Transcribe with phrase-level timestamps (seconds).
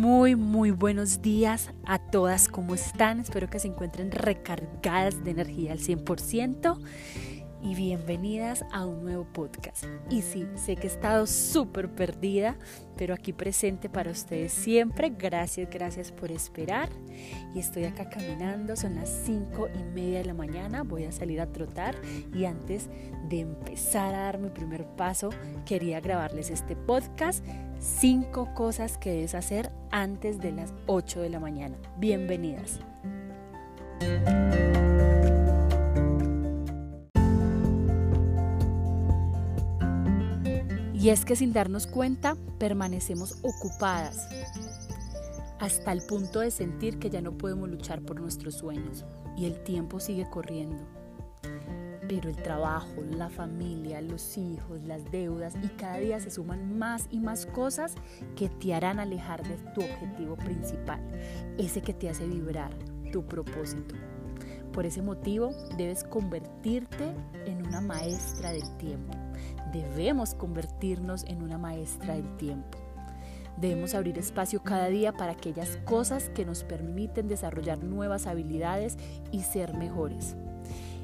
[0.00, 2.48] Muy, muy buenos días a todas.
[2.48, 3.20] ¿Cómo están?
[3.20, 6.78] Espero que se encuentren recargadas de energía al 100%
[7.62, 9.84] y bienvenidas a un nuevo podcast.
[10.08, 12.56] Y sí, sé que he estado súper perdida,
[12.96, 15.10] pero aquí presente para ustedes siempre.
[15.10, 16.88] Gracias, gracias por esperar.
[17.54, 21.40] Y estoy acá caminando, son las 5 y media de la mañana, voy a salir
[21.40, 21.96] a trotar
[22.34, 22.88] y antes
[23.28, 25.30] de empezar a dar mi primer paso,
[25.66, 27.44] quería grabarles este podcast.
[27.78, 31.76] Cinco cosas que debes hacer antes de las 8 de la mañana.
[31.98, 32.80] Bienvenidas.
[41.00, 44.28] Y es que sin darnos cuenta permanecemos ocupadas
[45.58, 49.62] hasta el punto de sentir que ya no podemos luchar por nuestros sueños y el
[49.64, 50.84] tiempo sigue corriendo.
[52.06, 57.06] Pero el trabajo, la familia, los hijos, las deudas y cada día se suman más
[57.10, 57.94] y más cosas
[58.36, 61.00] que te harán alejar de tu objetivo principal,
[61.56, 62.76] ese que te hace vibrar,
[63.10, 63.94] tu propósito.
[64.70, 67.14] Por ese motivo debes convertirte
[67.46, 69.19] en una maestra del tiempo
[69.72, 72.78] debemos convertirnos en una maestra del tiempo.
[73.56, 78.96] Debemos abrir espacio cada día para aquellas cosas que nos permiten desarrollar nuevas habilidades
[79.32, 80.36] y ser mejores.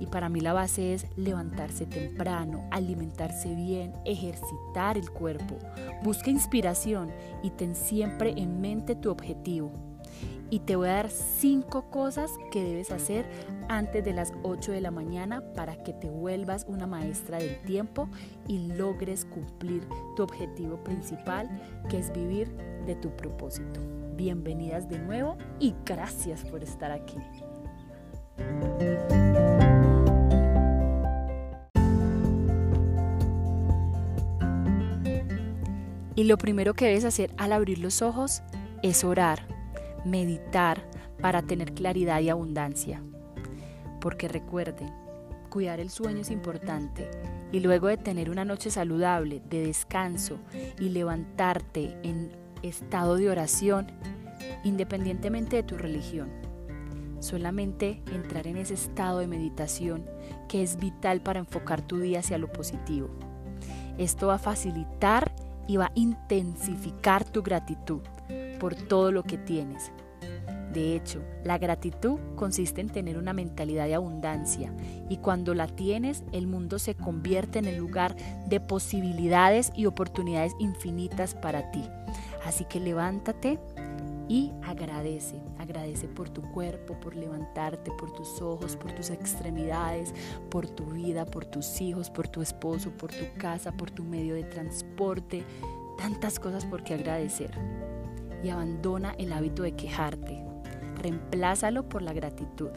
[0.00, 5.58] Y para mí la base es levantarse temprano, alimentarse bien, ejercitar el cuerpo.
[6.02, 7.10] Busca inspiración
[7.42, 9.87] y ten siempre en mente tu objetivo
[10.50, 13.26] y te voy a dar cinco cosas que debes hacer
[13.68, 18.08] antes de las 8 de la mañana para que te vuelvas una maestra del tiempo
[18.46, 21.48] y logres cumplir tu objetivo principal
[21.90, 22.50] que es vivir
[22.86, 23.80] de tu propósito.
[24.16, 27.18] Bienvenidas de nuevo y gracias por estar aquí.
[36.16, 38.42] Y lo primero que debes hacer al abrir los ojos
[38.82, 39.57] es orar
[40.04, 40.82] meditar
[41.20, 43.02] para tener claridad y abundancia.
[44.00, 44.90] Porque recuerden,
[45.48, 47.10] cuidar el sueño es importante
[47.52, 50.38] y luego de tener una noche saludable, de descanso
[50.78, 52.30] y levantarte en
[52.62, 53.90] estado de oración,
[54.64, 56.28] independientemente de tu religión.
[57.20, 60.04] Solamente entrar en ese estado de meditación
[60.48, 63.10] que es vital para enfocar tu día hacia lo positivo.
[63.98, 65.34] Esto va a facilitar
[65.66, 68.00] y va a intensificar tu gratitud
[68.58, 69.92] por todo lo que tienes.
[70.72, 74.72] De hecho, la gratitud consiste en tener una mentalidad de abundancia
[75.08, 78.14] y cuando la tienes, el mundo se convierte en el lugar
[78.46, 81.82] de posibilidades y oportunidades infinitas para ti.
[82.44, 83.58] Así que levántate
[84.28, 90.14] y agradece, agradece por tu cuerpo, por levantarte, por tus ojos, por tus extremidades,
[90.50, 94.34] por tu vida, por tus hijos, por tu esposo, por tu casa, por tu medio
[94.34, 95.44] de transporte,
[95.96, 97.50] tantas cosas por qué agradecer
[98.42, 100.42] y abandona el hábito de quejarte.
[100.96, 102.70] Reemplázalo por la gratitud.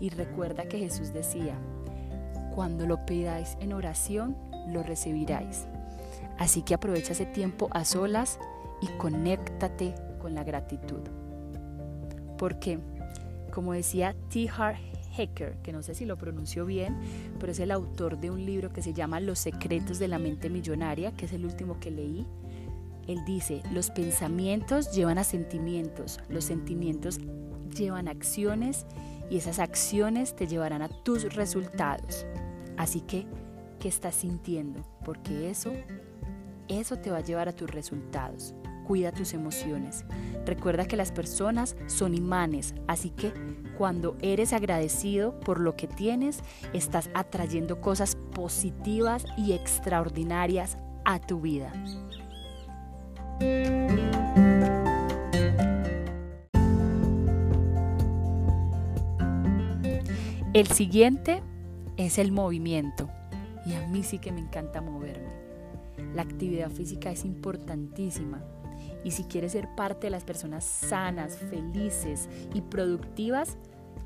[0.00, 1.56] Y recuerda que Jesús decía,
[2.54, 4.36] cuando lo pidáis en oración,
[4.68, 5.66] lo recibiráis.
[6.38, 8.38] Así que aprovecha ese tiempo a solas
[8.80, 11.00] y conéctate con la gratitud.
[12.36, 12.78] Porque,
[13.52, 14.48] como decía T.
[14.48, 14.78] Hart
[15.16, 16.96] Hecker, que no sé si lo pronunció bien,
[17.40, 20.50] pero es el autor de un libro que se llama Los secretos de la mente
[20.50, 22.26] millonaria, que es el último que leí,
[23.06, 27.20] él dice, los pensamientos llevan a sentimientos, los sentimientos
[27.76, 28.86] llevan acciones
[29.30, 32.26] y esas acciones te llevarán a tus resultados.
[32.76, 33.26] Así que,
[33.78, 34.84] ¿qué estás sintiendo?
[35.04, 35.72] Porque eso,
[36.68, 38.54] eso te va a llevar a tus resultados.
[38.86, 40.04] Cuida tus emociones.
[40.44, 43.32] Recuerda que las personas son imanes, así que
[43.76, 46.40] cuando eres agradecido por lo que tienes,
[46.72, 51.72] estás atrayendo cosas positivas y extraordinarias a tu vida.
[60.56, 61.42] El siguiente
[61.98, 63.10] es el movimiento
[63.66, 65.28] y a mí sí que me encanta moverme.
[66.14, 68.42] La actividad física es importantísima
[69.04, 73.58] y si quieres ser parte de las personas sanas, felices y productivas,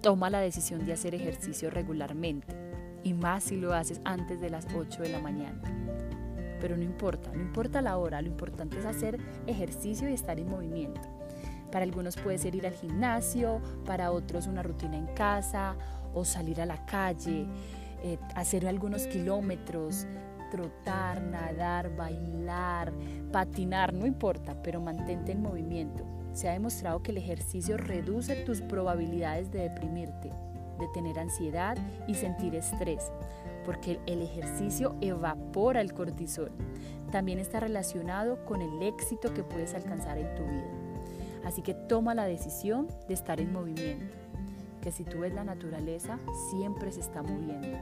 [0.00, 2.56] toma la decisión de hacer ejercicio regularmente
[3.04, 5.62] y más si lo haces antes de las 8 de la mañana
[6.60, 9.18] pero no importa, no importa la hora, lo importante es hacer
[9.48, 11.00] ejercicio y estar en movimiento.
[11.72, 15.74] Para algunos puede ser ir al gimnasio, para otros una rutina en casa
[16.14, 17.46] o salir a la calle,
[18.02, 20.06] eh, hacer algunos kilómetros,
[20.50, 22.92] trotar, nadar, bailar,
[23.30, 26.04] patinar, no importa, pero mantente en movimiento.
[26.32, 30.30] Se ha demostrado que el ejercicio reduce tus probabilidades de deprimirte,
[30.78, 31.76] de tener ansiedad
[32.06, 33.10] y sentir estrés
[33.64, 36.50] porque el ejercicio evapora el cortisol.
[37.10, 40.70] También está relacionado con el éxito que puedes alcanzar en tu vida.
[41.44, 44.21] Así que toma la decisión de estar en movimiento
[44.82, 46.18] que si tú ves la naturaleza,
[46.50, 47.78] siempre se está moviendo.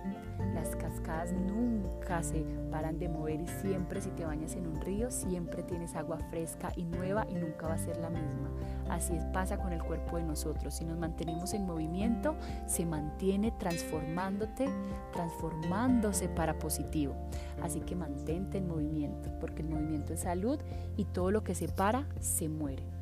[0.54, 5.10] Las cascadas nunca se paran de mover y siempre si te bañas en un río,
[5.10, 8.50] siempre tienes agua fresca y nueva y nunca va a ser la misma.
[8.90, 10.74] Así pasa con el cuerpo de nosotros.
[10.74, 12.36] Si nos mantenemos en movimiento,
[12.66, 14.68] se mantiene transformándote,
[15.12, 17.14] transformándose para positivo.
[17.62, 20.60] Así que mantente en movimiento, porque el movimiento es salud
[20.96, 22.99] y todo lo que se para se muere.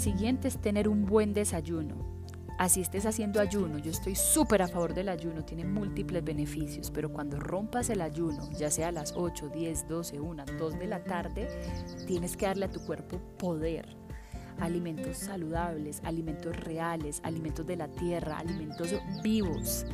[0.00, 1.94] Siguiente es tener un buen desayuno.
[2.58, 7.10] Así estés haciendo ayuno, yo estoy súper a favor del ayuno, tiene múltiples beneficios, pero
[7.10, 11.02] cuando rompas el ayuno, ya sea a las 8, 10, 12, 1, 2 de la
[11.02, 11.48] tarde,
[12.06, 13.96] tienes que darle a tu cuerpo poder.
[14.58, 19.86] Alimentos saludables, alimentos reales, alimentos de la tierra, alimentos vivos.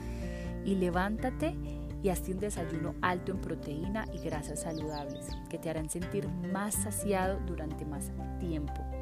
[0.64, 1.54] Y levántate
[2.02, 6.74] y hazte un desayuno alto en proteína y grasas saludables que te harán sentir más
[6.74, 8.10] saciado durante más
[8.40, 8.95] tiempo.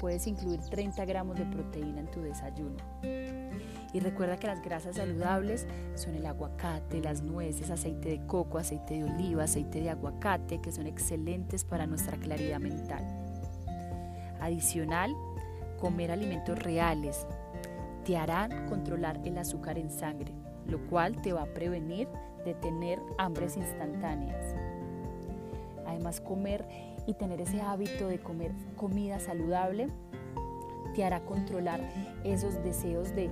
[0.00, 2.78] Puedes incluir 30 gramos de proteína en tu desayuno.
[3.92, 8.94] Y recuerda que las grasas saludables son el aguacate, las nueces, aceite de coco, aceite
[8.94, 13.04] de oliva, aceite de aguacate, que son excelentes para nuestra claridad mental.
[14.40, 15.14] Adicional,
[15.78, 17.26] comer alimentos reales
[18.04, 20.32] te harán controlar el azúcar en sangre
[20.66, 22.08] lo cual te va a prevenir
[22.44, 24.54] de tener hambres instantáneas.
[25.86, 26.64] Además, comer
[27.06, 29.88] y tener ese hábito de comer comida saludable
[30.94, 31.80] te hará controlar
[32.24, 33.30] esos deseos de,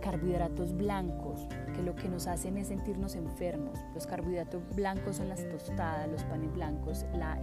[0.00, 3.78] carbohidratos blancos, que lo que nos hacen es sentirnos enfermos.
[3.94, 7.38] Los carbohidratos blancos son las tostadas, los panes blancos, la,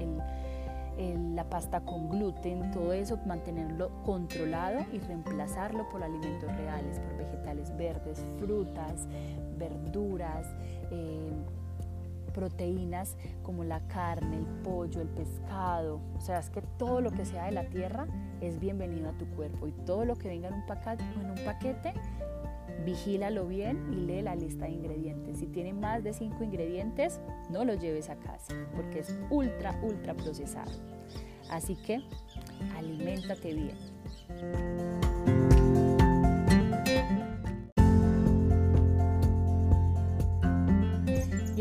[0.97, 7.75] la pasta con gluten, todo eso, mantenerlo controlado y reemplazarlo por alimentos reales, por vegetales
[7.77, 9.07] verdes, frutas,
[9.57, 10.47] verduras,
[10.91, 11.31] eh,
[12.31, 16.01] proteínas como la carne, el pollo, el pescado.
[16.17, 18.07] O sea, es que todo lo que sea de la tierra
[18.41, 21.45] es bienvenido a tu cuerpo y todo lo que venga en un, paquete, en un
[21.45, 21.93] paquete
[22.85, 25.39] vigílalo bien y lee la lista de ingredientes.
[25.39, 30.13] Si tiene más de 5 ingredientes, no lo lleves a casa porque es ultra, ultra
[30.13, 30.71] procesado.
[31.49, 32.01] Así que
[32.75, 35.18] aliméntate bien.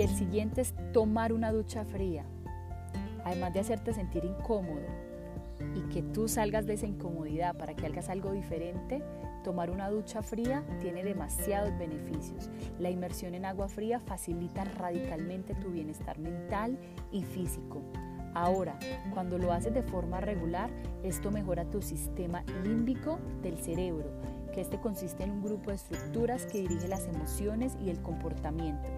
[0.09, 2.25] El siguiente es tomar una ducha fría.
[3.25, 4.87] Además de hacerte sentir incómodo
[5.75, 9.03] y que tú salgas de esa incomodidad para que hagas algo diferente,
[9.45, 12.51] Tomar una ducha fría tiene demasiados beneficios.
[12.79, 16.79] La inmersión en agua fría facilita radicalmente tu bienestar mental
[17.13, 17.81] y físico.
[18.35, 18.79] Ahora,
[19.15, 20.71] cuando lo haces de forma regular,
[21.03, 24.11] esto mejora tu sistema límbico del cerebro,
[24.53, 28.89] que este consiste en un grupo de estructuras que dirige las emociones y el comportamiento.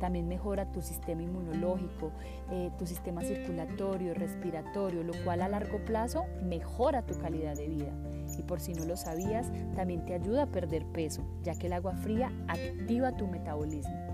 [0.00, 2.12] También mejora tu sistema inmunológico,
[2.50, 7.92] eh, tu sistema circulatorio, respiratorio, lo cual a largo plazo mejora tu calidad de vida.
[8.38, 11.72] Y por si no lo sabías, también te ayuda a perder peso, ya que el
[11.72, 14.08] agua fría activa tu metabolismo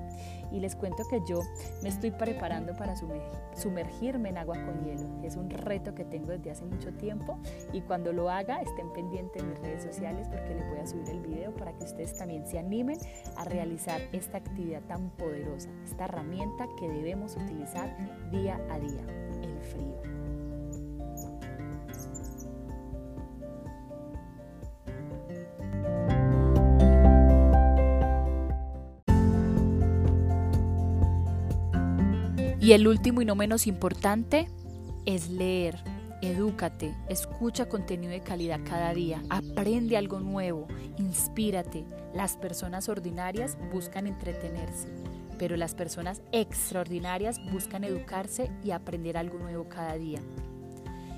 [0.55, 1.41] y les cuento que yo
[1.83, 2.95] me estoy preparando para
[3.57, 5.09] sumergirme en agua con hielo.
[5.25, 7.39] Es un reto que tengo desde hace mucho tiempo
[7.73, 11.09] y cuando lo haga estén pendientes en mis redes sociales porque les voy a subir
[11.09, 12.99] el para que ustedes también se animen
[13.37, 17.95] a realizar esta actividad tan poderosa, esta herramienta que debemos utilizar
[18.31, 19.05] día a día,
[19.43, 20.15] el frío.
[32.61, 34.49] Y el último y no menos importante
[35.05, 35.94] es leer.
[36.25, 40.67] Edúcate, escucha contenido de calidad cada día, aprende algo nuevo,
[40.97, 41.85] inspírate.
[42.15, 44.89] Las personas ordinarias buscan entretenerse,
[45.39, 50.23] pero las personas extraordinarias buscan educarse y aprender algo nuevo cada día.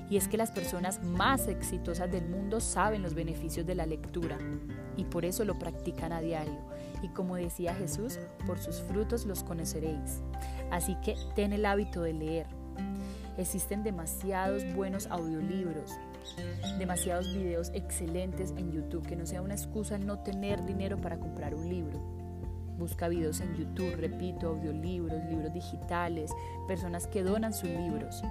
[0.09, 4.37] Y es que las personas más exitosas del mundo saben los beneficios de la lectura
[4.97, 6.59] y por eso lo practican a diario.
[7.01, 10.21] Y como decía Jesús, por sus frutos los conoceréis.
[10.69, 12.56] Así que ten el hábito de leer.
[13.37, 15.91] Existen demasiados buenos audiolibros,
[16.79, 21.53] demasiados videos excelentes en YouTube, que no sea una excusa no tener dinero para comprar
[21.53, 21.99] un libro.
[22.79, 26.31] Busca videos en YouTube, repito, audiolibros, libros digitales,
[26.67, 28.23] personas que donan sus libros.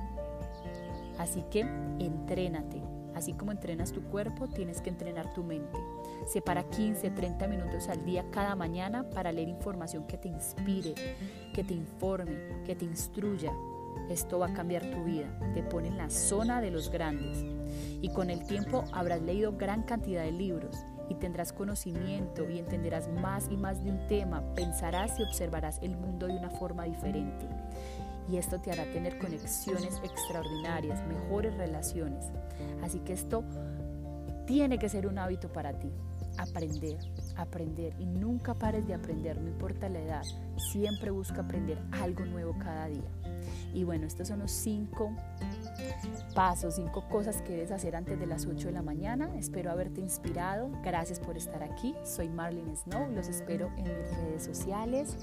[1.18, 2.82] Así que entrénate.
[3.14, 5.78] Así como entrenas tu cuerpo, tienes que entrenar tu mente.
[6.26, 10.94] Separa 15, 30 minutos al día cada mañana para leer información que te inspire,
[11.54, 13.52] que te informe, que te instruya.
[14.08, 17.44] Esto va a cambiar tu vida, te pone en la zona de los grandes.
[18.00, 20.76] Y con el tiempo habrás leído gran cantidad de libros
[21.08, 25.96] y tendrás conocimiento y entenderás más y más de un tema, pensarás y observarás el
[25.96, 27.46] mundo de una forma diferente.
[28.28, 32.26] Y esto te hará tener conexiones extraordinarias, mejores relaciones.
[32.82, 33.44] Así que esto
[34.46, 35.92] tiene que ser un hábito para ti.
[36.38, 36.98] Aprender,
[37.36, 40.22] aprender y nunca pares de aprender, no importa la edad.
[40.72, 43.35] Siempre busca aprender algo nuevo cada día.
[43.72, 45.10] Y bueno, estos son los cinco
[46.34, 49.30] pasos, cinco cosas que debes hacer antes de las 8 de la mañana.
[49.36, 50.70] Espero haberte inspirado.
[50.82, 51.94] Gracias por estar aquí.
[52.04, 53.10] Soy Marlene Snow.
[53.12, 55.16] Los espero en mis redes sociales.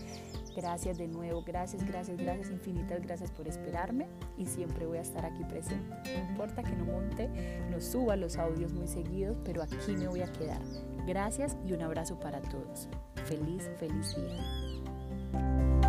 [0.55, 4.07] Gracias de nuevo, gracias, gracias, gracias, infinitas gracias por esperarme
[4.37, 5.95] y siempre voy a estar aquí presente.
[6.05, 7.29] No importa que no monte,
[7.71, 10.61] no suba los audios muy seguidos, pero aquí me voy a quedar.
[11.07, 12.87] Gracias y un abrazo para todos.
[13.25, 15.82] Feliz, feliz día.